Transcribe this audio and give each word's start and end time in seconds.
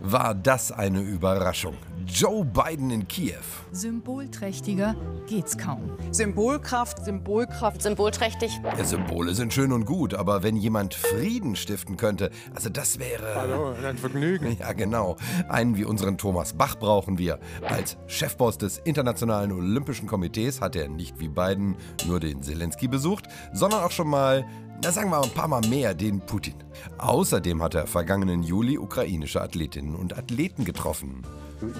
War 0.00 0.32
das 0.32 0.70
eine 0.70 1.00
Überraschung? 1.00 1.74
Joe 2.06 2.44
Biden 2.44 2.90
in 2.90 3.08
Kiew. 3.08 3.34
Symbolträchtiger 3.72 4.94
geht's 5.26 5.58
kaum. 5.58 5.90
Symbolkraft, 6.12 7.04
Symbolkraft, 7.04 7.82
symbolträchtig. 7.82 8.60
Ja, 8.62 8.84
Symbole 8.84 9.34
sind 9.34 9.52
schön 9.52 9.72
und 9.72 9.86
gut, 9.86 10.14
aber 10.14 10.44
wenn 10.44 10.54
jemand 10.54 10.94
Frieden 10.94 11.56
stiften 11.56 11.96
könnte, 11.96 12.30
also 12.54 12.70
das 12.70 13.00
wäre. 13.00 13.34
Hallo, 13.34 13.74
ein 13.84 13.98
Vergnügen. 13.98 14.56
Ja, 14.58 14.72
genau. 14.72 15.16
Einen 15.48 15.76
wie 15.76 15.84
unseren 15.84 16.16
Thomas 16.16 16.52
Bach 16.52 16.76
brauchen 16.76 17.18
wir. 17.18 17.38
Als 17.68 17.96
Chefboss 18.06 18.56
des 18.58 18.78
Internationalen 18.78 19.52
Olympischen 19.52 20.06
Komitees 20.06 20.60
hat 20.60 20.76
er 20.76 20.88
nicht 20.88 21.18
wie 21.20 21.28
Biden 21.28 21.76
nur 22.06 22.20
den 22.20 22.42
Zelensky 22.42 22.88
besucht, 22.88 23.26
sondern 23.52 23.82
auch 23.82 23.90
schon 23.90 24.08
mal 24.08 24.44
na 24.82 24.92
sagen 24.92 25.10
wir 25.10 25.18
mal 25.18 25.24
ein 25.24 25.34
paar 25.34 25.48
Mal 25.48 25.62
mehr 25.68 25.94
den 25.94 26.20
Putin. 26.20 26.54
Außerdem 26.98 27.62
hat 27.62 27.74
er 27.74 27.86
vergangenen 27.86 28.42
Juli 28.42 28.78
ukrainische 28.78 29.40
Athletinnen 29.42 29.96
und 29.96 30.16
Athleten 30.16 30.64
getroffen, 30.64 31.22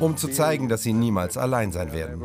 um 0.00 0.16
zu 0.16 0.28
zeigen, 0.28 0.68
dass 0.68 0.82
sie 0.82 0.94
niemals 0.94 1.36
allein 1.36 1.72
sein 1.72 1.92
werden. 1.92 2.22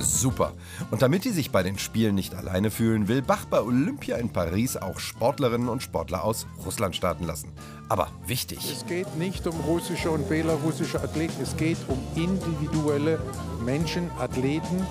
Super. 0.00 0.52
Und 0.90 1.02
damit 1.02 1.24
die 1.24 1.30
sich 1.30 1.50
bei 1.50 1.62
den 1.62 1.78
Spielen 1.78 2.14
nicht 2.14 2.34
alleine 2.34 2.70
fühlen, 2.70 3.08
will 3.08 3.20
Bach 3.20 3.44
bei 3.44 3.60
Olympia 3.60 4.16
in 4.16 4.30
Paris 4.30 4.78
auch 4.78 4.98
Sportlerinnen 4.98 5.68
und 5.68 5.82
Sportler 5.82 6.24
aus 6.24 6.46
Russland 6.64 6.96
starten 6.96 7.24
lassen. 7.24 7.52
Aber 7.90 8.08
wichtig. 8.26 8.58
Es 8.72 8.86
geht 8.86 9.14
nicht 9.16 9.46
um 9.46 9.60
russische 9.60 10.10
und 10.10 10.26
belarussische 10.28 11.02
Athleten, 11.02 11.42
es 11.42 11.54
geht 11.56 11.78
um 11.88 11.98
individuelle 12.16 13.18
Menschen, 13.62 14.10
Athleten, 14.18 14.86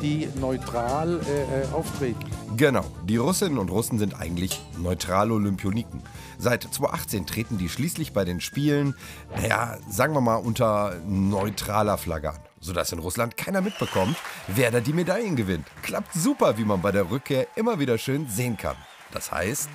die 0.00 0.28
neutral 0.40 1.20
äh, 1.26 1.62
äh 1.62 1.72
auftreten. 1.72 2.33
Genau, 2.56 2.84
die 3.04 3.16
Russinnen 3.16 3.58
und 3.58 3.68
Russen 3.68 3.98
sind 3.98 4.20
eigentlich 4.20 4.60
neutrale 4.78 5.32
Olympioniken. 5.32 6.02
Seit 6.38 6.62
2018 6.62 7.26
treten 7.26 7.58
die 7.58 7.68
schließlich 7.68 8.12
bei 8.12 8.24
den 8.24 8.40
Spielen, 8.40 8.94
naja, 9.34 9.78
sagen 9.88 10.14
wir 10.14 10.20
mal, 10.20 10.36
unter 10.36 10.94
neutraler 11.06 11.98
Flagge 11.98 12.30
an, 12.30 12.38
sodass 12.60 12.92
in 12.92 13.00
Russland 13.00 13.36
keiner 13.36 13.60
mitbekommt, 13.60 14.16
wer 14.46 14.70
da 14.70 14.80
die 14.80 14.92
Medaillen 14.92 15.34
gewinnt. 15.34 15.66
Klappt 15.82 16.12
super, 16.12 16.56
wie 16.56 16.64
man 16.64 16.80
bei 16.80 16.92
der 16.92 17.10
Rückkehr 17.10 17.48
immer 17.56 17.80
wieder 17.80 17.98
schön 17.98 18.28
sehen 18.28 18.56
kann. 18.56 18.76
Das 19.12 19.32
heißt. 19.32 19.70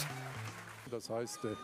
Das 0.90 1.10
heißt. 1.10 1.46
Äh 1.46 1.56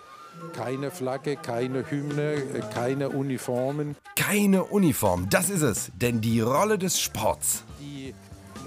keine 0.53 0.91
Flagge, 0.91 1.35
keine 1.35 1.89
Hymne, 1.89 2.33
äh, 2.33 2.61
keine 2.73 3.09
Uniformen. 3.09 3.95
Keine 4.15 4.63
Uniform, 4.63 5.27
das 5.29 5.49
ist 5.49 5.61
es. 5.61 5.91
Denn 5.95 6.21
die 6.21 6.41
Rolle 6.41 6.77
des 6.77 6.99
Sports, 6.99 7.63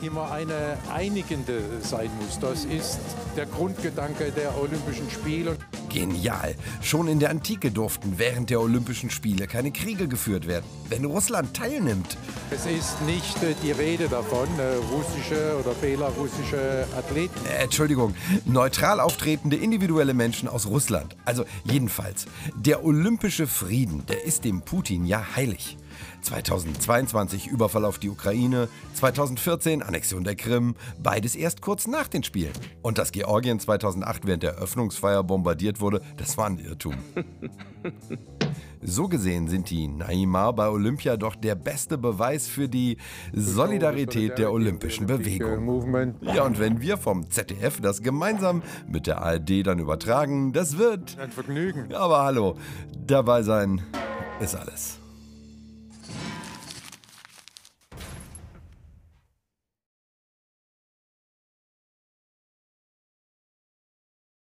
immer 0.02 0.30
eine 0.30 0.76
einigende 0.92 1.62
sein 1.80 2.10
muss. 2.20 2.38
Das 2.38 2.64
ist 2.64 2.98
der 3.36 3.46
Grundgedanke 3.46 4.32
der 4.32 4.56
Olympischen 4.60 5.10
Spiele. 5.10 5.56
Genial. 5.88 6.54
Schon 6.82 7.08
in 7.08 7.18
der 7.18 7.30
Antike 7.30 7.70
durften 7.70 8.14
während 8.18 8.50
der 8.50 8.60
Olympischen 8.60 9.10
Spiele 9.10 9.46
keine 9.46 9.70
Kriege 9.70 10.08
geführt 10.08 10.46
werden. 10.46 10.64
Wenn 10.88 11.04
Russland 11.04 11.54
teilnimmt. 11.54 12.16
Es 12.50 12.66
ist 12.66 13.00
nicht 13.02 13.42
äh, 13.42 13.54
die 13.62 13.72
Rede 13.72 14.08
davon, 14.08 14.48
äh, 14.58 14.74
russische 14.92 15.56
oder 15.58 15.74
belarussische 15.74 16.86
Athleten. 16.96 17.34
Äh, 17.46 17.64
Entschuldigung, 17.64 18.14
neutral 18.44 19.00
auftretende 19.00 19.56
individuelle 19.56 20.14
Menschen 20.14 20.48
aus 20.48 20.66
Russland. 20.66 21.16
Also 21.24 21.44
jedenfalls, 21.64 22.26
der 22.54 22.84
olympische 22.84 23.46
Frieden, 23.46 24.04
der 24.06 24.24
ist 24.24 24.44
dem 24.44 24.62
Putin 24.62 25.06
ja 25.06 25.24
heilig. 25.36 25.78
2022 26.22 27.46
Überfall 27.46 27.84
auf 27.84 27.98
die 27.98 28.10
Ukraine, 28.10 28.68
2014 28.94 29.82
Annexion 29.82 30.24
der 30.24 30.36
Krim, 30.36 30.74
beides 31.02 31.34
erst 31.34 31.62
kurz 31.62 31.86
nach 31.86 32.08
den 32.08 32.22
Spielen. 32.22 32.52
Und 32.82 32.98
dass 32.98 33.12
Georgien 33.12 33.60
2008 33.60 34.26
während 34.26 34.42
der 34.42 34.54
Eröffnungsfeier 34.54 35.22
bombardiert 35.22 35.80
wurde, 35.80 36.02
das 36.16 36.36
war 36.36 36.46
ein 36.46 36.58
Irrtum. 36.58 36.94
So 38.80 39.08
gesehen 39.08 39.48
sind 39.48 39.70
die 39.70 39.88
Neymar 39.88 40.52
bei 40.52 40.68
Olympia 40.68 41.16
doch 41.16 41.34
der 41.34 41.56
beste 41.56 41.98
Beweis 41.98 42.46
für 42.46 42.68
die 42.68 42.96
Solidarität 43.32 44.38
der 44.38 44.52
olympischen 44.52 45.06
Bewegung. 45.06 46.16
Ja, 46.20 46.44
und 46.44 46.60
wenn 46.60 46.80
wir 46.80 46.96
vom 46.96 47.28
ZDF 47.28 47.80
das 47.80 48.02
gemeinsam 48.02 48.62
mit 48.88 49.06
der 49.06 49.20
ARD 49.20 49.66
dann 49.66 49.80
übertragen, 49.80 50.52
das 50.52 50.78
wird 50.78 51.18
ein 51.18 51.30
Vergnügen. 51.30 51.92
Aber 51.92 52.22
hallo, 52.24 52.56
dabei 53.04 53.42
sein 53.42 53.82
ist 54.40 54.54
alles. 54.54 55.00